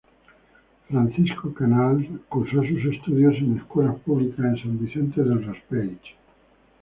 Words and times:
Francisco 0.89 1.51
Canals, 1.53 2.07
cursó 2.27 2.63
sus 2.63 2.85
estudios 2.91 3.35
en 3.35 3.59
escuelas 3.59 3.99
públicas 3.99 4.51
de 4.55 4.59
San 4.59 4.79
Vicente 4.83 5.21
del 5.21 5.45
Raspeig. 5.45 5.99